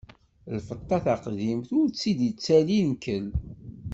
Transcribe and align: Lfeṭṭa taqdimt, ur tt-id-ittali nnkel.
Lfeṭṭa 0.57 0.97
taqdimt, 1.05 1.69
ur 1.79 1.85
tt-id-ittali 1.89 2.79
nnkel. 2.89 3.25